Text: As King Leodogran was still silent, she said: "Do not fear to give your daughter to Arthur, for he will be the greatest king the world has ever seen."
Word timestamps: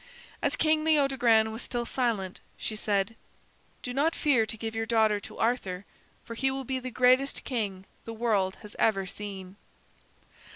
As 0.41 0.55
King 0.55 0.83
Leodogran 0.83 1.51
was 1.51 1.61
still 1.61 1.85
silent, 1.85 2.39
she 2.57 2.75
said: 2.75 3.15
"Do 3.83 3.93
not 3.93 4.15
fear 4.15 4.47
to 4.47 4.57
give 4.57 4.73
your 4.73 4.87
daughter 4.87 5.19
to 5.19 5.37
Arthur, 5.37 5.85
for 6.23 6.33
he 6.33 6.49
will 6.49 6.63
be 6.65 6.79
the 6.79 6.89
greatest 6.89 7.43
king 7.43 7.85
the 8.05 8.13
world 8.15 8.55
has 8.63 8.75
ever 8.79 9.05
seen." 9.05 9.57